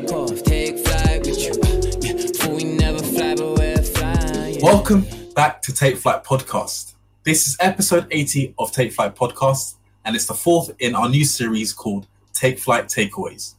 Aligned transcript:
take 0.00 0.10
off, 0.10 0.42
take 0.42 0.78
flight 0.78 1.24
with 1.24 1.38
you. 1.38 2.52
We 2.52 2.64
never 2.64 2.98
fly, 2.98 3.36
but 3.36 3.58
we're 3.58 3.82
flying. 3.82 4.60
Welcome 4.60 5.06
back 5.36 5.62
to 5.62 5.72
Take 5.72 5.98
Flight 5.98 6.24
Podcast. 6.24 6.94
This 7.22 7.46
is 7.46 7.56
episode 7.60 8.08
80 8.10 8.54
of 8.58 8.72
Take 8.72 8.92
Flight 8.92 9.14
Podcast, 9.14 9.76
and 10.04 10.16
it's 10.16 10.26
the 10.26 10.34
fourth 10.34 10.72
in 10.80 10.96
our 10.96 11.08
new 11.08 11.24
series 11.24 11.72
called 11.72 12.08
Take 12.32 12.58
Flight 12.58 12.86
Takeaways. 12.86 13.54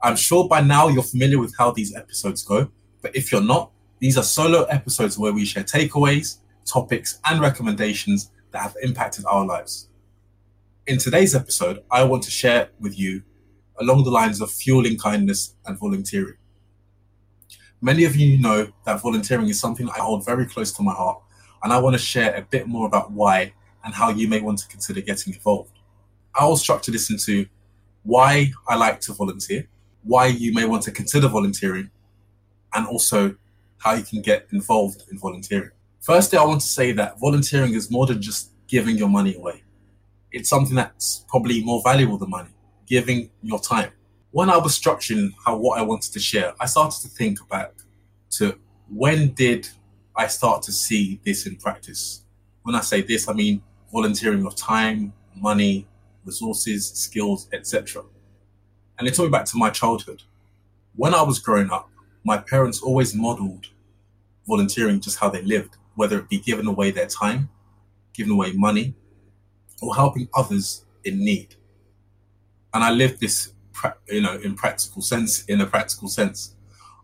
I'm 0.00 0.14
sure 0.14 0.46
by 0.46 0.60
now 0.60 0.86
you're 0.86 1.02
familiar 1.02 1.40
with 1.40 1.54
how 1.58 1.72
these 1.72 1.94
episodes 1.96 2.44
go, 2.44 2.70
but 3.02 3.16
if 3.16 3.32
you're 3.32 3.42
not, 3.42 3.72
these 3.98 4.16
are 4.16 4.22
solo 4.22 4.62
episodes 4.66 5.18
where 5.18 5.32
we 5.32 5.44
share 5.44 5.64
takeaways, 5.64 6.36
topics, 6.64 7.18
and 7.24 7.40
recommendations 7.40 8.30
that 8.52 8.62
have 8.62 8.76
impacted 8.80 9.24
our 9.24 9.44
lives. 9.44 9.88
In 10.86 10.98
today's 10.98 11.34
episode, 11.34 11.82
I 11.90 12.04
want 12.04 12.22
to 12.24 12.30
share 12.30 12.68
with 12.78 12.96
you 12.96 13.22
along 13.80 14.04
the 14.04 14.10
lines 14.10 14.40
of 14.40 14.50
fueling 14.50 14.98
kindness 14.98 15.54
and 15.66 15.78
volunteering. 15.78 16.36
Many 17.80 18.04
of 18.04 18.14
you 18.14 18.38
know 18.38 18.70
that 18.84 19.00
volunteering 19.00 19.48
is 19.48 19.58
something 19.58 19.88
I 19.88 20.00
hold 20.00 20.24
very 20.24 20.46
close 20.46 20.70
to 20.72 20.82
my 20.82 20.92
heart, 20.92 21.20
and 21.62 21.72
I 21.72 21.78
want 21.78 21.94
to 21.94 22.02
share 22.02 22.34
a 22.34 22.42
bit 22.42 22.68
more 22.68 22.86
about 22.86 23.10
why 23.10 23.54
and 23.84 23.94
how 23.94 24.10
you 24.10 24.28
may 24.28 24.40
want 24.40 24.58
to 24.58 24.68
consider 24.68 25.00
getting 25.00 25.32
involved. 25.32 25.72
I 26.34 26.44
will 26.44 26.56
structure 26.56 26.92
this 26.92 27.10
into 27.10 27.46
why 28.02 28.52
I 28.68 28.76
like 28.76 29.00
to 29.02 29.14
volunteer, 29.14 29.66
why 30.02 30.26
you 30.26 30.52
may 30.52 30.66
want 30.66 30.82
to 30.84 30.90
consider 30.90 31.28
volunteering, 31.28 31.90
and 32.74 32.86
also 32.86 33.34
how 33.78 33.94
you 33.94 34.02
can 34.02 34.20
get 34.20 34.46
involved 34.52 35.04
in 35.10 35.18
volunteering. 35.18 35.70
Firstly, 36.00 36.38
I 36.38 36.44
want 36.44 36.60
to 36.60 36.66
say 36.66 36.92
that 36.92 37.18
volunteering 37.18 37.74
is 37.74 37.90
more 37.90 38.06
than 38.06 38.20
just 38.20 38.50
giving 38.68 38.96
your 38.96 39.08
money 39.08 39.34
away. 39.34 39.62
It's 40.32 40.48
something 40.48 40.76
that's 40.76 41.24
probably 41.28 41.64
more 41.64 41.82
valuable 41.82 42.18
than 42.18 42.30
money, 42.30 42.50
giving 42.90 43.30
your 43.40 43.60
time. 43.60 43.92
When 44.32 44.50
I 44.50 44.58
was 44.58 44.78
structuring 44.78 45.32
how 45.44 45.56
what 45.56 45.78
I 45.78 45.82
wanted 45.82 46.12
to 46.12 46.20
share, 46.20 46.52
I 46.60 46.66
started 46.66 47.00
to 47.02 47.08
think 47.08 47.38
back 47.48 47.72
to 48.32 48.58
when 48.88 49.28
did 49.28 49.68
I 50.16 50.26
start 50.26 50.62
to 50.64 50.72
see 50.72 51.20
this 51.24 51.46
in 51.46 51.56
practice. 51.56 52.24
When 52.64 52.74
I 52.74 52.80
say 52.80 53.00
this, 53.00 53.28
I 53.28 53.32
mean 53.32 53.62
volunteering 53.92 54.44
of 54.44 54.56
time, 54.56 55.12
money, 55.36 55.86
resources, 56.24 56.90
skills, 56.90 57.48
etc. 57.52 58.02
And 58.98 59.06
it 59.08 59.14
took 59.14 59.26
me 59.26 59.30
back 59.30 59.46
to 59.46 59.56
my 59.56 59.70
childhood. 59.70 60.22
When 60.96 61.14
I 61.14 61.22
was 61.22 61.38
growing 61.38 61.70
up, 61.70 61.88
my 62.24 62.38
parents 62.38 62.82
always 62.82 63.14
modeled 63.14 63.68
volunteering 64.46 65.00
just 65.00 65.18
how 65.18 65.30
they 65.30 65.42
lived, 65.42 65.76
whether 65.94 66.18
it 66.18 66.28
be 66.28 66.40
giving 66.40 66.66
away 66.66 66.90
their 66.90 67.06
time, 67.06 67.48
giving 68.12 68.32
away 68.32 68.52
money, 68.52 68.94
or 69.80 69.94
helping 69.94 70.28
others 70.34 70.84
in 71.04 71.24
need. 71.24 71.54
And 72.72 72.84
I 72.84 72.90
lived 72.90 73.20
this, 73.20 73.52
you 74.08 74.20
know, 74.20 74.38
in 74.38 74.54
practical 74.54 75.02
sense, 75.02 75.44
in 75.46 75.60
a 75.60 75.66
practical 75.66 76.08
sense. 76.08 76.54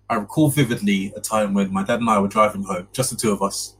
I 0.09 0.15
recall 0.15 0.51
vividly 0.51 1.13
a 1.17 1.21
time 1.21 1.55
when 1.55 1.73
my 1.73 1.83
dad 1.83 2.01
and 2.01 2.09
I 2.09 2.21
were 2.21 2.29
driving 2.29 2.63
home, 2.63 2.89
just 2.93 3.11
the 3.11 3.17
two 3.17 3.33
of 3.33 3.43
us, 3.43 3.77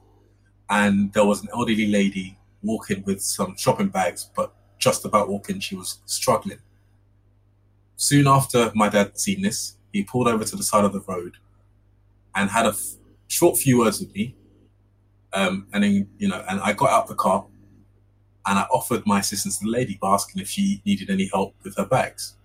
and 0.69 1.13
there 1.13 1.25
was 1.25 1.43
an 1.43 1.49
elderly 1.53 1.87
lady 1.87 2.39
walking 2.63 3.05
with 3.05 3.21
some 3.21 3.57
shopping 3.57 3.89
bags, 3.89 4.31
but 4.35 4.53
just 4.79 5.05
about 5.05 5.29
walking, 5.29 5.61
she 5.61 5.77
was 5.77 6.01
struggling. 6.05 6.59
Soon 7.97 8.27
after 8.27 8.73
my 8.75 8.89
dad 8.89 9.19
seen 9.19 9.43
this, 9.43 9.77
he 9.93 10.03
pulled 10.03 10.29
over 10.29 10.45
to 10.45 10.57
the 10.57 10.63
side 10.63 10.85
of 10.85 10.93
the 10.93 11.01
road 11.01 11.37
and 12.35 12.51
had 12.51 12.67
a 12.67 12.71
f- 12.71 12.97
short 13.29 13.57
few 13.57 13.79
words 13.79 14.01
with 14.01 14.13
me. 14.15 14.37
Um, 15.33 15.67
and 15.73 15.85
then, 15.85 16.09
you 16.19 16.29
know, 16.29 16.45
and 16.49 16.61
I 16.61 16.73
got 16.73 16.91
out 16.91 17.07
the 17.07 17.15
car 17.15 17.47
and 18.47 18.59
I 18.59 18.63
offered 18.63 19.07
my 19.07 19.21
assistance 19.21 19.59
to 19.59 19.65
the 19.65 19.71
lady 19.71 19.99
asking 20.03 20.41
if 20.41 20.49
she 20.49 20.81
needed 20.87 21.11
any 21.11 21.29
help 21.33 21.55
with 21.63 21.77
her 21.77 21.85
bags. 21.85 22.37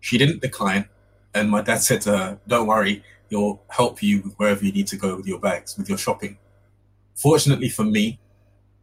She 0.00 0.18
didn't 0.18 0.42
decline, 0.42 0.88
and 1.34 1.50
my 1.50 1.62
dad 1.62 1.78
said 1.78 2.02
to 2.02 2.16
her, 2.16 2.40
Don't 2.46 2.66
worry, 2.66 3.02
he'll 3.30 3.62
help 3.68 4.02
you 4.02 4.22
with 4.22 4.34
wherever 4.34 4.64
you 4.64 4.72
need 4.72 4.86
to 4.88 4.96
go 4.96 5.16
with 5.16 5.26
your 5.26 5.40
bags, 5.40 5.76
with 5.76 5.88
your 5.88 5.98
shopping. 5.98 6.38
Fortunately 7.14 7.68
for 7.68 7.84
me, 7.84 8.18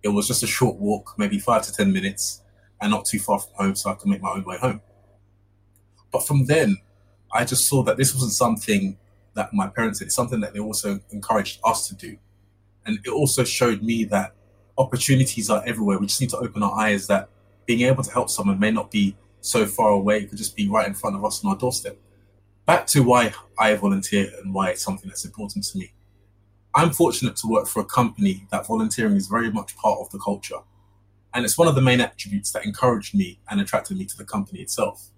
it 0.03 0.09
was 0.09 0.28
just 0.28 0.44
a 0.44 0.47
short 0.47 0.75
walk, 0.75 1.16
maybe 1.18 1.40
five 1.40 1.63
to 1.63 1.72
10 1.72 1.91
minutes, 1.91 2.42
and 2.81 2.92
not 2.92 3.06
too 3.06 3.19
far 3.19 3.40
from 3.40 3.53
home, 3.56 3.75
so 3.75 3.90
I 3.90 3.96
could 3.96 4.09
make 4.09 4.22
my 4.22 4.31
own 4.31 4.44
way 4.44 4.57
home. 4.57 4.81
But 6.12 6.28
from 6.28 6.46
then, 6.46 6.78
I 7.34 7.46
just 7.46 7.68
saw 7.68 7.84
that 7.84 7.97
this 7.97 8.13
wasn't 8.13 8.34
something 8.34 8.97
that 9.34 9.53
my 9.53 9.68
parents 9.68 10.00
did, 10.00 10.12
something 10.12 10.40
that 10.42 10.53
they 10.53 10.59
also 10.59 11.00
encouraged 11.12 11.59
us 11.63 11.88
to 11.88 11.96
do. 11.96 12.18
And 12.86 13.00
it 13.03 13.09
also 13.09 13.44
showed 13.44 13.81
me 13.81 14.06
that 14.06 14.34
opportunities 14.78 15.50
are 15.50 15.63
everywhere. 15.66 16.00
We 16.00 16.08
just 16.08 16.22
need 16.22 16.30
to 16.31 16.38
open 16.38 16.63
our 16.63 16.74
eyes 16.78 17.08
that 17.08 17.30
being 17.66 17.81
able 17.81 18.03
to 18.03 18.12
help 18.12 18.30
someone 18.30 18.59
may 18.59 18.72
not 18.72 18.91
be 18.91 19.16
so 19.41 19.66
far 19.66 19.91
away, 19.91 20.19
it 20.19 20.30
could 20.30 20.38
just 20.38 20.56
be 20.56 20.68
right 20.68 20.88
in 20.88 20.94
front 20.94 21.16
of 21.16 21.24
us 21.24 21.44
on 21.44 21.52
our 21.52 21.58
doorstep. 21.58 21.97
Back 22.66 22.88
to 22.88 23.03
why 23.03 23.31
I 23.59 23.75
volunteer 23.75 24.31
and 24.41 24.53
why 24.53 24.72
it's 24.72 24.81
something 24.81 25.08
that's 25.08 25.24
important 25.24 25.66
to 25.66 25.78
me. 25.78 25.94
I'm 26.74 26.91
fortunate 26.91 27.36
to 27.38 27.47
work 27.47 27.68
for 27.68 27.80
a 27.80 27.86
company 27.86 28.47
that 28.52 28.66
volunteering 28.66 29.16
is 29.16 29.28
very 29.28 29.52
much 29.52 29.78
part 29.78 30.00
of 30.00 30.09
the 30.09 30.19
culture. 30.19 30.59
And 31.34 31.46
it's 31.46 31.57
one 31.57 31.68
of 31.68 31.75
the 31.75 31.81
main 31.81 32.02
attributes 32.02 32.52
that 32.52 32.66
encouraged 32.66 33.13
me 33.13 33.40
and 33.50 33.62
attracted 33.62 33.97
me 33.97 34.06
to 34.06 34.18
the 34.18 34.25
company 34.25 34.62
itself. 34.62 35.09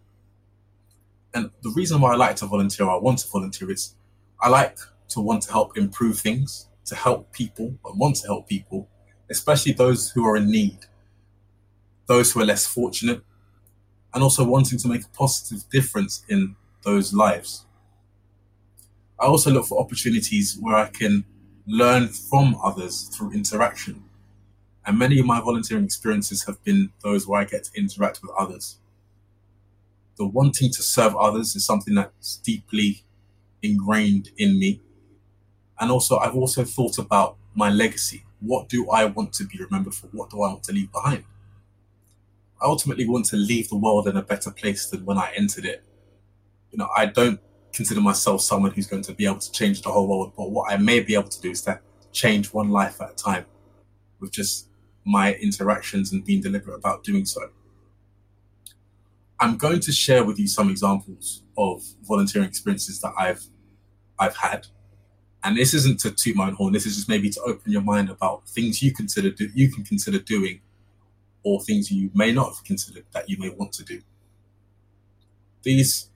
And 1.34 1.50
the 1.63 1.69
reason 1.69 2.01
why 2.01 2.13
I 2.13 2.16
like 2.16 2.35
to 2.38 2.47
volunteer, 2.47 2.89
I 2.89 2.97
want 2.97 3.19
to 3.19 3.28
volunteer, 3.29 3.72
is 3.72 3.95
I 4.41 4.50
like 4.50 4.78
to 5.09 5.22
want 5.22 5.44
to 5.44 5.51
help 5.51 5.78
improve 5.78 6.19
things, 6.19 6.68
to 6.85 6.95
help 6.95 7.31
people, 7.31 7.78
and 7.85 8.00
want 8.00 8.18
to 8.18 8.28
help 8.28 8.47
people, 8.47 8.89
especially 9.29 9.73
those 9.73 10.11
who 10.11 10.25
are 10.25 10.38
in 10.38 10.49
need, 10.49 10.79
those 12.07 12.31
who 12.31 12.41
are 12.41 12.45
less 12.45 12.65
fortunate, 12.65 13.21
and 14.13 14.23
also 14.23 14.43
wanting 14.45 14.79
to 14.79 14.88
make 14.88 15.03
a 15.03 15.09
positive 15.09 15.69
difference 15.69 16.23
in 16.29 16.55
those 16.83 17.13
lives. 17.13 17.65
I 19.19 19.25
also 19.25 19.51
look 19.51 19.65
for 19.65 19.79
opportunities 19.79 20.57
where 20.59 20.75
I 20.75 20.89
can 20.89 21.25
learn 21.65 22.07
from 22.07 22.57
others 22.63 23.03
through 23.03 23.31
interaction. 23.31 24.03
And 24.85 24.97
many 24.97 25.19
of 25.19 25.25
my 25.25 25.41
volunteering 25.41 25.83
experiences 25.83 26.45
have 26.45 26.63
been 26.63 26.91
those 27.03 27.27
where 27.27 27.41
I 27.41 27.44
get 27.44 27.65
to 27.65 27.71
interact 27.77 28.21
with 28.21 28.31
others 28.38 28.77
the 30.17 30.25
wanting 30.25 30.71
to 30.71 30.81
serve 30.81 31.15
others 31.15 31.55
is 31.55 31.65
something 31.65 31.94
that's 31.94 32.38
deeply 32.38 33.03
ingrained 33.61 34.31
in 34.38 34.59
me. 34.59 34.81
And 35.79 35.91
also, 35.91 36.17
I've 36.17 36.35
also 36.35 36.63
thought 36.63 36.97
about 36.97 37.38
my 37.53 37.69
legacy. 37.69 38.23
What 38.40 38.70
do 38.70 38.90
I 38.90 39.06
want 39.06 39.34
to 39.34 39.46
be 39.46 39.58
remembered 39.58 39.96
for? 39.96 40.08
What 40.08 40.30
do 40.30 40.42
I 40.42 40.50
want 40.50 40.64
to 40.64 40.72
leave 40.72 40.92
behind? 40.92 41.24
I 42.62 42.66
ultimately 42.66 43.08
want 43.08 43.25
to 43.28 43.36
leave 43.36 43.70
the 43.70 43.78
world 43.78 44.08
in 44.08 44.18
a 44.18 44.22
better 44.22 44.52
place 44.52 44.88
than 44.88 45.06
when 45.06 45.18
I 45.18 45.31
entered 45.36 45.66
it. 45.66 45.84
You 46.72 46.78
know, 46.78 46.90
I 46.96 47.06
don't 47.06 47.40
consider 47.74 48.02
myself 48.02 48.42
someone 48.42 48.72
who's 48.72 48.88
going 48.88 49.03
to 49.03 49.14
be 49.14 49.25
able 49.25 49.40
to 49.40 49.52
change 49.52 49.81
the 49.81 49.92
whole 49.92 50.08
world, 50.08 50.34
but 50.36 50.50
what 50.52 50.72
I 50.72 50.78
may 50.78 51.00
be 51.00 51.14
able 51.14 51.30
to 51.30 51.42
do 51.42 51.52
is 51.52 51.62
to 51.64 51.80
change 52.12 52.53
one 52.53 52.70
life 52.70 53.00
at 53.02 53.12
a 53.12 53.16
time 53.16 53.46
with 54.20 54.31
just 54.31 54.69
my 55.06 55.36
interactions 55.36 56.12
and 56.12 56.25
being 56.25 56.42
deliberate 56.42 56.75
about 56.75 57.04
doing 57.04 57.25
so. 57.25 57.50
I'm 59.40 59.58
going 59.58 59.80
to 59.81 59.92
share 59.92 60.24
with 60.24 60.40
you 60.40 60.48
some 60.48 60.69
examples 60.69 61.44
of 61.58 61.84
volunteering 62.02 62.48
experiences 62.48 63.00
that 63.02 63.14
I've 63.18 63.46
I've 64.19 64.36
had. 64.36 64.68
And 65.47 65.56
this 65.56 65.74
isn't 65.74 66.02
to 66.02 66.12
toot 66.12 66.35
my 66.35 66.47
own 66.47 66.56
horn. 66.56 66.74
This 66.74 66.85
is 66.85 66.97
just 66.97 67.08
maybe 67.08 67.30
to 67.30 67.41
open 67.44 67.72
your 67.72 67.81
mind 67.81 68.09
about 68.09 68.46
things 68.50 68.84
you 68.84 68.94
consider 68.94 69.30
do, 69.30 69.50
you 69.53 69.72
can 69.72 69.85
consider 69.85 70.19
doing, 70.19 70.59
or 71.44 71.62
things 71.62 71.90
you 71.90 72.12
may 72.13 72.34
not 72.34 72.47
have 72.53 72.63
considered 72.66 73.06
that 73.13 73.30
you 73.30 73.38
may 73.40 73.50
want 73.50 73.72
to 73.74 73.86
do. 73.86 74.02
These 75.63 76.09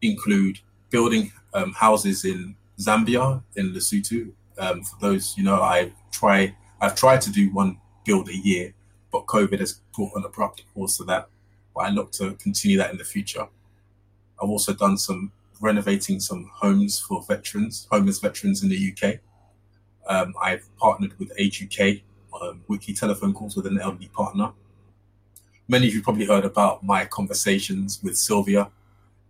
include 0.00 0.60
building 0.88 1.32
um, 1.52 1.72
houses 1.72 2.24
in 2.24 2.54
Zambia, 2.78 3.42
in 3.56 3.74
Lesotho. 3.74 4.30
Um, 4.56 4.84
for 4.84 4.96
those 5.00 5.36
you 5.36 5.42
know, 5.42 5.60
I 5.60 5.90
try 6.12 6.54
I've 6.80 6.94
tried 6.94 7.22
to 7.22 7.32
do 7.32 7.52
one 7.52 7.78
build 8.04 8.28
a 8.28 8.36
year, 8.36 8.72
but 9.10 9.26
COVID 9.26 9.58
has 9.58 9.80
brought 9.92 10.14
an 10.14 10.24
abrupt 10.24 10.62
pause 10.72 10.96
to 10.98 11.04
that 11.04 11.28
but 11.74 11.80
I 11.80 11.90
look 11.90 12.12
to 12.12 12.34
continue 12.34 12.76
that 12.78 12.90
in 12.90 12.98
the 12.98 13.04
future. 13.04 13.46
I've 14.42 14.48
also 14.48 14.72
done 14.72 14.96
some 14.96 15.32
renovating 15.60 16.18
some 16.20 16.50
homes 16.52 16.98
for 16.98 17.22
veterans, 17.22 17.86
homeless 17.90 18.18
veterans 18.18 18.62
in 18.62 18.70
the 18.70 18.92
UK. 18.92 19.20
Um, 20.06 20.34
I've 20.42 20.64
partnered 20.76 21.18
with 21.18 21.32
Age 21.38 21.62
UK, 21.62 21.98
um, 22.40 22.62
weekly 22.66 22.94
telephone 22.94 23.34
calls 23.34 23.56
with 23.56 23.66
an 23.66 23.78
elderly 23.78 24.08
partner. 24.08 24.52
Many 25.68 25.88
of 25.88 25.94
you 25.94 26.02
probably 26.02 26.26
heard 26.26 26.44
about 26.44 26.82
my 26.82 27.04
conversations 27.04 28.00
with 28.02 28.16
Sylvia. 28.16 28.70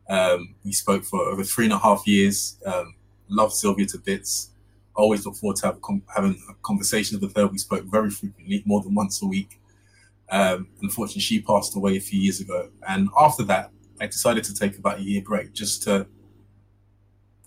Um, 0.09 0.55
we 0.65 0.73
spoke 0.73 1.05
for 1.05 1.21
over 1.21 1.44
three 1.44 1.67
and 1.67 1.75
a 1.75 1.79
half 1.79 2.06
years. 2.06 2.56
Um, 2.65 2.94
love 3.29 3.53
Sylvia 3.53 3.87
to 3.87 3.99
bits. 3.99 4.50
always 4.94 5.25
look 5.25 5.37
forward 5.37 5.56
to 5.56 5.67
have, 5.67 5.79
having 6.15 6.41
conversations 6.62 7.21
with 7.21 7.35
her. 7.37 7.47
We 7.47 7.59
spoke 7.59 7.85
very 7.85 8.11
frequently, 8.11 8.62
more 8.67 8.83
than 8.83 8.94
once 8.94 9.23
a 9.23 9.26
week. 9.26 9.61
Um, 10.31 10.69
unfortunately, 10.81 11.23
she 11.23 11.41
passed 11.41 11.75
away 11.76 11.97
a 11.97 12.00
few 12.00 12.21
years 12.21 12.41
ago. 12.41 12.71
And 12.88 13.09
after 13.19 13.43
that, 13.44 13.71
I 14.00 14.06
decided 14.06 14.44
to 14.44 14.55
take 14.55 14.79
about 14.79 14.99
a 14.99 15.03
year 15.03 15.23
break 15.23 15.53
just 15.53 15.83
to 15.85 16.06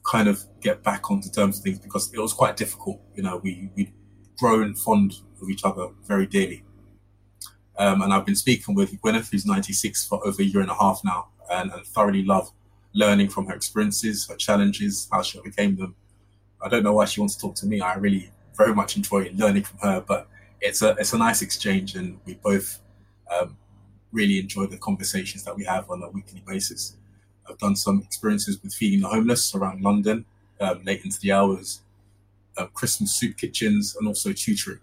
kind 0.03 0.27
of 0.27 0.43
get 0.61 0.83
back 0.83 1.09
onto 1.09 1.29
terms 1.29 1.57
of 1.57 1.63
things 1.63 1.79
because 1.79 2.13
it 2.13 2.19
was 2.19 2.33
quite 2.33 2.57
difficult. 2.57 2.99
You 3.15 3.23
know, 3.23 3.37
we, 3.37 3.69
we'd 3.75 3.93
grown 4.37 4.75
fond 4.75 5.13
of 5.41 5.49
each 5.49 5.63
other 5.63 5.87
very 6.05 6.25
dearly. 6.25 6.63
Um, 7.77 8.01
and 8.01 8.13
I've 8.13 8.25
been 8.25 8.35
speaking 8.35 8.75
with 8.75 8.91
Gwyneth, 9.01 9.31
who's 9.31 9.45
96, 9.45 10.05
for 10.05 10.25
over 10.27 10.41
a 10.41 10.45
year 10.45 10.61
and 10.61 10.69
a 10.69 10.75
half 10.75 11.01
now, 11.03 11.29
and, 11.49 11.71
and 11.71 11.85
thoroughly 11.85 12.23
love 12.23 12.51
learning 12.93 13.29
from 13.29 13.47
her 13.47 13.55
experiences, 13.55 14.27
her 14.27 14.35
challenges, 14.35 15.07
how 15.11 15.21
she 15.21 15.39
overcame 15.39 15.75
them. 15.75 15.95
I 16.61 16.69
don't 16.69 16.83
know 16.83 16.93
why 16.93 17.05
she 17.05 17.19
wants 17.19 17.35
to 17.35 17.41
talk 17.41 17.55
to 17.55 17.65
me. 17.65 17.81
I 17.81 17.95
really 17.95 18.31
very 18.55 18.73
much 18.73 18.95
enjoy 18.95 19.31
learning 19.35 19.63
from 19.63 19.79
her, 19.79 20.03
but 20.07 20.27
it's 20.61 20.81
a 20.81 20.95
it's 20.99 21.13
a 21.13 21.17
nice 21.17 21.41
exchange, 21.41 21.95
and 21.95 22.19
we 22.25 22.35
both 22.35 22.79
um, 23.31 23.57
really 24.11 24.39
enjoy 24.39 24.67
the 24.67 24.77
conversations 24.77 25.43
that 25.43 25.55
we 25.55 25.65
have 25.65 25.89
on 25.89 26.01
a 26.03 26.09
weekly 26.09 26.41
basis. 26.45 26.95
I've 27.49 27.57
done 27.57 27.75
some 27.75 28.01
experiences 28.01 28.61
with 28.61 28.73
feeding 28.73 29.01
the 29.01 29.07
homeless 29.07 29.53
around 29.55 29.81
London, 29.81 30.25
um, 30.59 30.83
late 30.83 31.03
into 31.03 31.19
the 31.19 31.31
hours, 31.31 31.81
uh, 32.57 32.67
Christmas 32.67 33.13
soup 33.15 33.37
kitchens, 33.37 33.95
and 33.97 34.07
also 34.07 34.31
tutoring. 34.31 34.79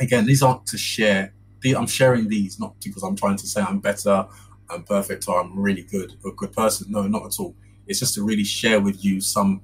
Again, 0.00 0.26
these 0.26 0.42
aren't 0.42 0.66
to 0.66 0.78
share. 0.78 1.32
I'm 1.64 1.86
sharing 1.86 2.28
these 2.28 2.60
not 2.60 2.74
because 2.84 3.02
I'm 3.02 3.16
trying 3.16 3.36
to 3.36 3.46
say 3.46 3.62
I'm 3.62 3.78
better, 3.78 4.26
I'm 4.68 4.82
perfect, 4.82 5.26
or 5.28 5.40
I'm 5.40 5.58
really 5.58 5.82
good, 5.82 6.14
or 6.22 6.32
a 6.32 6.34
good 6.34 6.52
person. 6.52 6.90
No, 6.90 7.06
not 7.06 7.24
at 7.24 7.40
all. 7.40 7.54
It's 7.86 8.00
just 8.00 8.14
to 8.14 8.22
really 8.22 8.44
share 8.44 8.80
with 8.80 9.02
you 9.02 9.20
some 9.20 9.62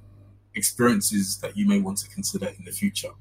experiences 0.55 1.37
that 1.37 1.55
you 1.55 1.67
may 1.67 1.79
want 1.79 1.99
to 1.99 2.09
consider 2.09 2.47
in 2.47 2.65
the 2.65 2.71
future. 2.71 3.11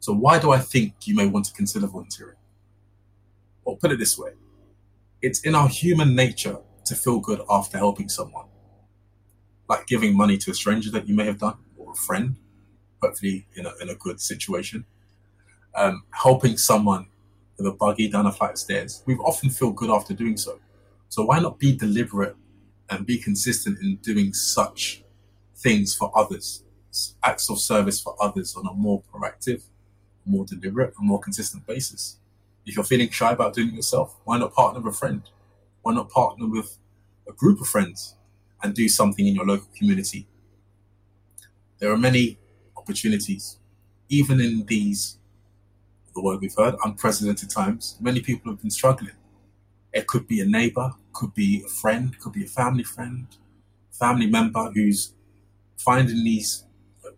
So, 0.00 0.14
why 0.14 0.38
do 0.38 0.50
I 0.50 0.58
think 0.58 0.94
you 1.04 1.14
may 1.14 1.26
want 1.26 1.44
to 1.46 1.52
consider 1.52 1.86
volunteering? 1.86 2.36
Well, 3.64 3.76
put 3.76 3.92
it 3.92 3.98
this 3.98 4.18
way 4.18 4.32
it's 5.22 5.40
in 5.42 5.54
our 5.54 5.68
human 5.68 6.14
nature 6.14 6.58
to 6.84 6.94
feel 6.94 7.20
good 7.20 7.40
after 7.48 7.78
helping 7.78 8.08
someone, 8.08 8.46
like 9.68 9.86
giving 9.86 10.16
money 10.16 10.36
to 10.38 10.50
a 10.50 10.54
stranger 10.54 10.90
that 10.90 11.08
you 11.08 11.14
may 11.14 11.24
have 11.24 11.38
done 11.38 11.56
or 11.76 11.92
a 11.92 11.94
friend, 11.94 12.36
hopefully 13.02 13.46
in 13.54 13.66
a, 13.66 13.72
in 13.80 13.88
a 13.88 13.94
good 13.94 14.20
situation, 14.20 14.84
um, 15.74 16.04
helping 16.10 16.56
someone 16.56 17.06
with 17.56 17.66
a 17.66 17.72
buggy 17.72 18.08
down 18.08 18.26
a 18.26 18.32
flight 18.32 18.52
of 18.52 18.58
stairs. 18.58 19.02
We 19.06 19.14
often 19.16 19.50
feel 19.50 19.70
good 19.70 19.90
after 19.90 20.14
doing 20.14 20.36
so. 20.36 20.58
So 21.08 21.24
why 21.24 21.40
not 21.40 21.58
be 21.58 21.76
deliberate 21.76 22.36
and 22.90 23.06
be 23.06 23.18
consistent 23.18 23.78
in 23.80 23.96
doing 23.96 24.32
such 24.32 25.04
things 25.56 25.94
for 25.94 26.10
others, 26.16 26.64
acts 27.22 27.50
of 27.50 27.60
service 27.60 28.00
for 28.00 28.16
others 28.20 28.56
on 28.56 28.66
a 28.66 28.72
more 28.72 29.02
proactive, 29.12 29.62
more 30.24 30.44
deliberate, 30.44 30.94
and 30.98 31.06
more 31.06 31.20
consistent 31.20 31.66
basis? 31.66 32.18
If 32.64 32.76
you're 32.76 32.84
feeling 32.84 33.10
shy 33.10 33.32
about 33.32 33.54
doing 33.54 33.68
it 33.68 33.74
yourself, 33.74 34.16
why 34.24 34.38
not 34.38 34.54
partner 34.54 34.80
with 34.80 34.94
a 34.94 34.96
friend? 34.96 35.22
Why 35.82 35.94
not 35.94 36.10
partner 36.10 36.46
with 36.48 36.78
a 37.28 37.32
group 37.32 37.60
of 37.60 37.68
friends 37.68 38.14
and 38.62 38.74
do 38.74 38.88
something 38.88 39.26
in 39.26 39.34
your 39.34 39.44
local 39.44 39.68
community? 39.76 40.28
There 41.78 41.90
are 41.90 41.98
many 41.98 42.38
opportunities, 42.76 43.58
even 44.08 44.40
in 44.40 44.64
these, 44.66 45.18
the 46.14 46.22
word 46.22 46.40
we've 46.40 46.54
heard, 46.56 46.76
unprecedented 46.84 47.50
times. 47.50 47.96
Many 48.00 48.20
people 48.20 48.52
have 48.52 48.60
been 48.60 48.70
struggling. 48.70 49.16
It 49.92 50.06
could 50.06 50.28
be 50.28 50.40
a 50.40 50.46
neighbor, 50.46 50.92
could 51.12 51.34
be 51.34 51.64
a 51.66 51.68
friend, 51.68 52.16
could 52.20 52.32
be 52.32 52.44
a 52.44 52.48
family 52.48 52.84
friend, 52.84 53.26
family 53.90 54.26
member 54.26 54.70
who's 54.72 55.14
finding 55.76 56.22
these 56.24 56.64
uh, 57.04 57.10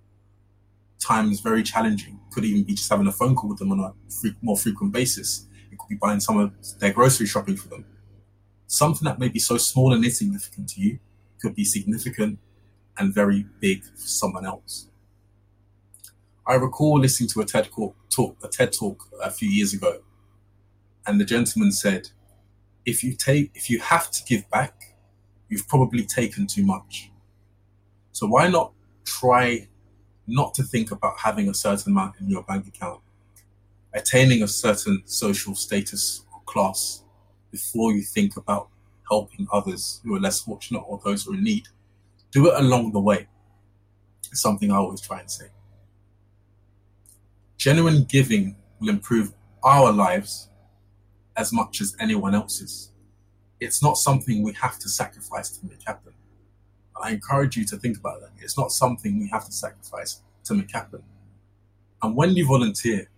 times 0.99 1.40
very 1.40 1.62
challenging. 1.62 2.19
Could 2.32 2.44
even 2.44 2.64
be 2.64 2.75
just 2.75 2.90
having 2.90 3.06
a 3.06 3.12
phone 3.12 3.37
call 3.37 3.50
with 3.50 3.58
them 3.58 3.72
on 3.72 3.81
a 3.81 3.93
more 4.40 4.56
frequent 4.56 4.93
basis. 4.93 5.46
It 5.70 5.78
could 5.78 5.88
be 5.88 5.96
buying 5.96 6.20
some 6.20 6.38
of 6.38 6.52
their 6.81 6.93
grocery 6.93 7.26
shopping 7.26 7.56
for 7.56 7.69
them. 7.69 7.84
Something 8.66 9.05
that 9.06 9.19
may 9.19 9.28
be 9.28 9.38
so 9.38 9.56
small 9.56 9.93
and 9.93 10.05
insignificant 10.05 10.70
to 10.70 10.81
you 10.81 10.99
could 11.40 11.55
be 11.55 11.64
significant 11.64 12.38
and 12.99 13.14
very 13.14 13.46
big 13.61 13.84
for 13.84 14.08
someone 14.08 14.46
else. 14.46 14.88
I 16.46 16.55
recall 16.55 16.99
listening 16.99 17.28
to 17.31 17.40
a 17.40 17.44
TED 17.44 17.69
talk, 18.11 18.37
a 18.43 18.49
TED 18.49 18.72
talk 18.72 19.08
a 19.22 19.31
few 19.31 19.49
years 19.49 19.72
ago, 19.72 20.02
and 21.06 21.20
the 21.20 21.25
gentleman 21.25 21.72
said, 21.72 22.11
"If 22.84 23.02
you 23.05 23.14
take, 23.14 23.50
if 23.55 23.70
you 23.70 23.78
have 23.81 24.11
to 24.11 24.25
give 24.25 24.49
back, 24.50 24.96
you've 25.49 25.69
probably 25.69 26.05
taken 26.05 26.46
too 26.46 26.64
much. 26.64 27.10
So 28.12 28.26
why 28.26 28.49
not 28.49 28.72
try 29.05 29.69
not 30.26 30.55
to 30.55 30.62
think 30.62 30.90
about 30.90 31.20
having 31.20 31.49
a 31.49 31.55
certain 31.55 31.93
amount 31.93 32.17
in 32.20 32.28
your 32.28 32.43
bank 32.43 32.67
account, 32.67 33.00
attaining 33.93 34.43
a 34.43 34.49
certain 34.49 35.02
social 35.06 35.55
status 35.55 36.25
or 36.32 36.40
class 36.46 37.04
before 37.55 37.93
you 37.93 38.03
think 38.03 38.37
about 38.37 38.69
helping 39.09 39.47
others 39.53 40.01
who 40.03 40.12
are 40.12 40.19
less 40.19 40.41
fortunate 40.41 40.81
or 40.81 41.01
those 41.05 41.23
who 41.23 41.31
are 41.33 41.37
in 41.37 41.45
need. 41.45 41.69
Do 42.33 42.49
it 42.49 42.55
along 42.59 42.91
the 42.91 42.99
way. 42.99 43.29
It's 44.33 44.41
something 44.41 44.73
I 44.73 44.77
always 44.79 45.01
try 45.01 45.21
and 45.21 45.31
say. 45.31 45.47
Genuine 47.56 48.03
giving 48.09 48.56
will 48.81 48.89
improve 48.89 49.33
our 49.62 49.93
lives 49.93 50.49
as 51.37 51.53
much 51.53 51.81
as 51.81 51.97
anyone 52.01 52.35
else's. 52.35 52.91
It's 53.61 53.81
not 53.85 53.99
something 53.99 54.43
we 54.43 54.53
have 54.55 54.81
to 54.81 54.89
sacrifice 54.89 55.51
to 55.51 55.65
make 55.65 55.87
happen. 55.87 56.12
I 57.01 57.12
encourage 57.12 57.56
you 57.56 57.65
to 57.67 57.77
think 57.77 57.99
about 57.99 58.21
that. 58.21 58.31
It's 58.41 58.59
not 58.59 58.73
something 58.73 59.21
we 59.21 59.29
have 59.29 59.45
to 59.47 59.53
sacrifice 59.53 60.23
to 60.47 60.55
make 60.55 60.73
happen. 60.73 61.05
And 62.03 62.17
when 62.17 62.31
you 62.31 62.49
volunteer, 62.49 63.09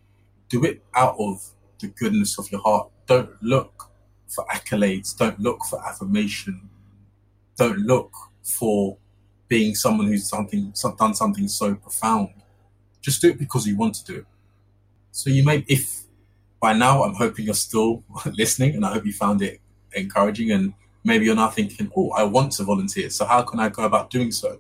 do 0.50 0.62
it 0.66 0.84
out 0.94 1.16
of 1.18 1.42
the 1.80 1.86
goodness 1.86 2.38
of 2.38 2.52
your 2.52 2.60
heart. 2.60 2.90
Don't 3.06 3.30
look 3.42 3.90
for 4.28 4.44
accolades. 4.46 5.16
Don't 5.16 5.38
look 5.40 5.64
for 5.68 5.84
affirmation. 5.86 6.68
Don't 7.56 7.78
look 7.78 8.12
for 8.42 8.96
being 9.48 9.74
someone 9.74 10.08
who's 10.08 10.28
something 10.28 10.72
done 10.98 11.14
something 11.14 11.48
so 11.48 11.74
profound. 11.74 12.30
Just 13.00 13.20
do 13.22 13.30
it 13.30 13.38
because 13.38 13.66
you 13.66 13.76
want 13.76 13.94
to 13.94 14.04
do 14.04 14.18
it. 14.18 14.26
So 15.12 15.30
you 15.30 15.44
may, 15.44 15.64
if 15.68 16.02
by 16.60 16.72
now 16.72 17.04
I'm 17.04 17.14
hoping 17.14 17.44
you're 17.44 17.54
still 17.54 18.02
listening, 18.32 18.74
and 18.74 18.84
I 18.84 18.92
hope 18.92 19.06
you 19.06 19.12
found 19.12 19.42
it 19.42 19.60
encouraging 19.92 20.50
and 20.50 20.74
maybe 21.04 21.24
you're 21.24 21.36
now 21.36 21.48
thinking, 21.48 21.90
oh, 21.96 22.10
I 22.10 22.24
want 22.24 22.52
to 22.52 22.64
volunteer. 22.64 23.08
So 23.10 23.24
how 23.24 23.42
can 23.42 23.60
I 23.60 23.68
go 23.68 23.84
about 23.84 24.10
doing 24.10 24.32
so? 24.32 24.58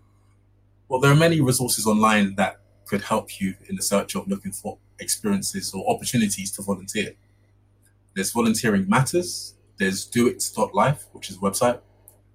Well, 0.88 1.00
there 1.00 1.10
are 1.10 1.16
many 1.16 1.40
resources 1.40 1.86
online 1.86 2.36
that 2.36 2.60
could 2.86 3.02
help 3.02 3.40
you 3.40 3.54
in 3.68 3.74
the 3.74 3.82
search 3.82 4.14
of 4.14 4.28
looking 4.28 4.52
for 4.52 4.78
experiences 5.00 5.74
or 5.74 5.84
opportunities 5.92 6.52
to 6.52 6.62
volunteer. 6.62 7.14
There's 8.14 8.30
Volunteering 8.30 8.88
Matters, 8.88 9.55
there's 9.78 10.04
doit.life, 10.04 11.06
which 11.12 11.30
is 11.30 11.36
a 11.36 11.40
website, 11.40 11.80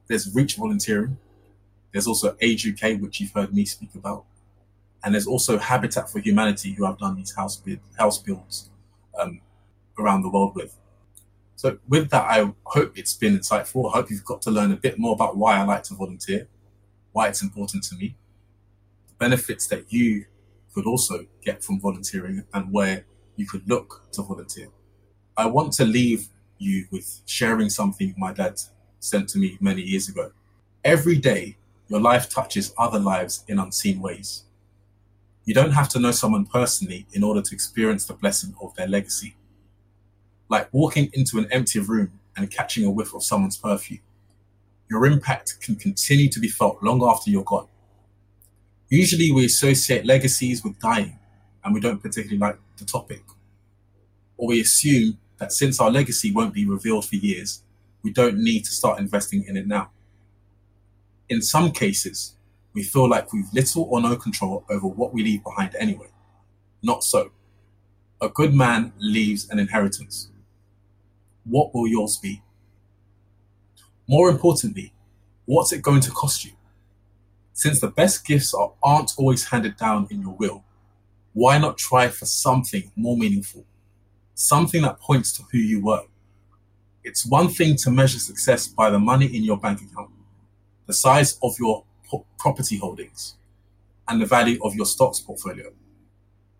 there's 0.07 0.33
Reach 0.33 0.55
Volunteering, 0.55 1.17
there's 1.91 2.07
also 2.07 2.35
Age 2.41 2.67
UK, 2.67 2.99
which 3.01 3.19
you've 3.19 3.31
heard 3.31 3.53
me 3.53 3.65
speak 3.65 3.95
about, 3.95 4.25
and 5.03 5.13
there's 5.13 5.27
also 5.27 5.57
Habitat 5.57 6.09
for 6.09 6.19
Humanity, 6.19 6.73
who 6.73 6.85
I've 6.85 6.97
done 6.97 7.15
these 7.15 7.35
house, 7.35 7.57
build, 7.57 7.79
house 7.97 8.17
builds 8.17 8.69
um, 9.19 9.41
around 9.97 10.21
the 10.21 10.29
world 10.29 10.55
with. 10.55 10.75
So 11.55 11.77
with 11.87 12.09
that, 12.09 12.23
I 12.23 12.53
hope 12.65 12.97
it's 12.97 13.13
been 13.13 13.37
insightful. 13.37 13.89
I 13.89 13.97
hope 13.97 14.09
you've 14.09 14.25
got 14.25 14.41
to 14.43 14.51
learn 14.51 14.71
a 14.71 14.75
bit 14.75 14.97
more 14.97 15.13
about 15.13 15.37
why 15.37 15.57
I 15.57 15.63
like 15.63 15.83
to 15.83 15.93
volunteer, 15.93 16.47
why 17.11 17.27
it's 17.27 17.41
important 17.41 17.83
to 17.85 17.95
me, 17.95 18.15
the 19.07 19.13
benefits 19.15 19.67
that 19.67 19.91
you 19.91 20.25
could 20.73 20.85
also 20.85 21.25
get 21.43 21.63
from 21.63 21.79
volunteering 21.79 22.43
and 22.53 22.71
where 22.71 23.05
you 23.35 23.45
could 23.45 23.67
look 23.67 24.07
to 24.13 24.21
volunteer. 24.21 24.69
I 25.37 25.47
want 25.47 25.73
to 25.73 25.85
leave 25.85 26.29
you 26.61 26.85
with 26.91 27.21
sharing 27.25 27.69
something 27.69 28.13
my 28.17 28.33
dad 28.33 28.61
sent 28.99 29.29
to 29.29 29.39
me 29.39 29.57
many 29.59 29.81
years 29.81 30.07
ago. 30.09 30.31
Every 30.83 31.17
day, 31.17 31.57
your 31.87 31.99
life 31.99 32.29
touches 32.29 32.73
other 32.77 32.99
lives 32.99 33.43
in 33.47 33.59
unseen 33.59 34.01
ways. 34.01 34.43
You 35.45 35.53
don't 35.53 35.71
have 35.71 35.89
to 35.89 35.99
know 35.99 36.11
someone 36.11 36.45
personally 36.45 37.07
in 37.13 37.23
order 37.23 37.41
to 37.41 37.55
experience 37.55 38.05
the 38.05 38.13
blessing 38.13 38.55
of 38.61 38.75
their 38.75 38.87
legacy 38.87 39.35
like 40.51 40.67
walking 40.73 41.09
into 41.13 41.39
an 41.39 41.47
empty 41.49 41.79
room 41.79 42.19
and 42.35 42.51
catching 42.51 42.85
a 42.85 42.91
whiff 42.91 43.15
of 43.15 43.23
someone's 43.23 43.55
perfume. 43.55 44.01
Your 44.89 45.05
impact 45.05 45.61
can 45.61 45.77
continue 45.77 46.29
to 46.29 46.39
be 46.41 46.49
felt 46.49 46.83
long 46.83 47.01
after 47.01 47.31
you're 47.31 47.45
gone. 47.45 47.67
Usually, 48.89 49.31
we 49.31 49.45
associate 49.45 50.05
legacies 50.05 50.61
with 50.61 50.77
dying, 50.79 51.17
and 51.63 51.73
we 51.73 51.79
don't 51.79 52.01
particularly 52.01 52.37
like 52.37 52.59
the 52.77 52.83
topic. 52.83 53.23
Or 54.35 54.49
we 54.49 54.59
assume 54.59 55.17
that 55.41 55.51
since 55.51 55.81
our 55.81 55.91
legacy 55.91 56.31
won't 56.31 56.53
be 56.53 56.65
revealed 56.65 57.03
for 57.03 57.17
years, 57.17 57.63
we 58.03 58.13
don't 58.13 58.37
need 58.37 58.63
to 58.63 58.71
start 58.71 58.99
investing 58.99 59.43
in 59.43 59.57
it 59.57 59.67
now. 59.67 59.89
In 61.27 61.41
some 61.41 61.71
cases, 61.71 62.35
we 62.73 62.83
feel 62.83 63.09
like 63.09 63.33
we've 63.33 63.51
little 63.53 63.83
or 63.89 63.99
no 63.99 64.15
control 64.15 64.63
over 64.69 64.87
what 64.87 65.13
we 65.13 65.23
leave 65.23 65.43
behind 65.43 65.75
anyway. 65.77 66.07
Not 66.81 67.03
so. 67.03 67.31
A 68.21 68.29
good 68.29 68.53
man 68.53 68.93
leaves 68.99 69.49
an 69.49 69.59
inheritance 69.59 70.31
what 71.43 71.73
will 71.73 71.87
yours 71.87 72.17
be? 72.17 72.41
More 74.07 74.29
importantly, 74.29 74.93
what's 75.45 75.73
it 75.73 75.81
going 75.81 76.01
to 76.01 76.11
cost 76.11 76.45
you? 76.45 76.51
Since 77.53 77.81
the 77.81 77.87
best 77.87 78.25
gifts 78.25 78.53
are, 78.53 78.73
aren't 78.83 79.13
always 79.17 79.45
handed 79.45 79.77
down 79.77 80.07
in 80.09 80.21
your 80.21 80.35
will, 80.35 80.63
why 81.33 81.57
not 81.57 81.77
try 81.77 82.07
for 82.09 82.25
something 82.25 82.91
more 82.95 83.17
meaningful? 83.17 83.65
Something 84.41 84.81
that 84.81 84.99
points 84.99 85.31
to 85.33 85.43
who 85.51 85.59
you 85.59 85.85
were. 85.85 86.01
It's 87.03 87.27
one 87.27 87.49
thing 87.49 87.75
to 87.75 87.91
measure 87.91 88.17
success 88.17 88.65
by 88.65 88.89
the 88.89 88.97
money 88.97 89.27
in 89.27 89.43
your 89.43 89.57
bank 89.57 89.81
account, 89.83 90.09
the 90.87 90.93
size 90.93 91.37
of 91.43 91.53
your 91.59 91.83
property 92.39 92.77
holdings, 92.77 93.35
and 94.07 94.19
the 94.19 94.25
value 94.25 94.57
of 94.63 94.73
your 94.73 94.87
stocks 94.87 95.19
portfolio. 95.19 95.71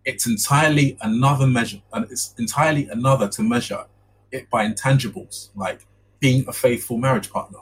It's 0.04 0.28
entirely 0.28 0.96
another 1.00 1.44
measure, 1.44 1.82
and 1.92 2.04
it's 2.08 2.34
entirely 2.38 2.88
another 2.88 3.28
to 3.30 3.42
measure 3.42 3.84
it 4.30 4.48
by 4.48 4.64
intangibles 4.64 5.48
like 5.56 5.84
being 6.20 6.44
a 6.46 6.52
faithful 6.52 6.98
marriage 6.98 7.32
partner, 7.32 7.58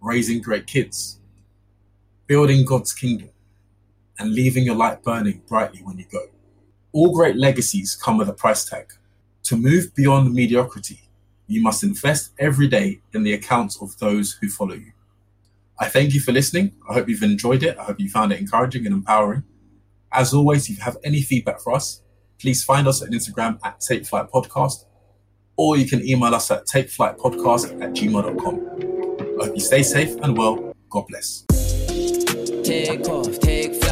raising 0.00 0.42
great 0.42 0.66
kids, 0.66 1.20
building 2.26 2.64
God's 2.64 2.92
kingdom, 2.92 3.30
and 4.18 4.34
leaving 4.34 4.64
your 4.64 4.74
light 4.74 5.04
burning 5.04 5.42
brightly 5.46 5.80
when 5.84 5.96
you 5.96 6.06
go. 6.10 6.26
All 6.90 7.14
great 7.14 7.36
legacies 7.36 7.94
come 7.94 8.18
with 8.18 8.28
a 8.28 8.32
price 8.32 8.64
tag. 8.64 8.92
To 9.44 9.56
move 9.56 9.94
beyond 9.94 10.32
mediocrity, 10.32 11.00
you 11.46 11.62
must 11.62 11.82
invest 11.82 12.30
every 12.38 12.66
day 12.66 13.00
in 13.12 13.24
the 13.24 13.34
accounts 13.34 13.80
of 13.80 13.98
those 13.98 14.38
who 14.40 14.48
follow 14.48 14.74
you. 14.74 14.92
I 15.78 15.88
thank 15.88 16.14
you 16.14 16.20
for 16.20 16.32
listening. 16.32 16.72
I 16.88 16.94
hope 16.94 17.10
you've 17.10 17.22
enjoyed 17.22 17.62
it. 17.62 17.76
I 17.76 17.84
hope 17.84 18.00
you 18.00 18.08
found 18.08 18.32
it 18.32 18.40
encouraging 18.40 18.86
and 18.86 18.94
empowering. 18.94 19.44
As 20.10 20.32
always, 20.32 20.70
if 20.70 20.78
you 20.78 20.82
have 20.84 20.96
any 21.04 21.20
feedback 21.20 21.60
for 21.60 21.74
us, 21.74 22.00
please 22.40 22.64
find 22.64 22.88
us 22.88 23.02
on 23.02 23.10
Instagram 23.10 23.58
at 23.62 23.80
Take 23.80 24.06
Flight 24.06 24.30
Podcast, 24.32 24.86
or 25.56 25.76
you 25.76 25.86
can 25.86 26.06
email 26.08 26.34
us 26.34 26.50
at 26.50 26.66
takeflightpodcast 26.66 27.82
at 27.82 27.90
gmail.com. 27.90 29.40
I 29.40 29.44
hope 29.44 29.54
you 29.54 29.60
stay 29.60 29.82
safe 29.82 30.16
and 30.22 30.38
well. 30.38 30.74
God 30.88 31.06
bless. 31.08 31.44
Take 32.62 33.08
off, 33.08 33.38
take 33.40 33.83